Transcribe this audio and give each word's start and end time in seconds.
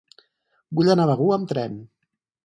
Vull 0.79 0.89
anar 0.93 1.05
a 1.07 1.09
Begur 1.11 1.27
amb 1.37 1.51
tren. 1.51 1.77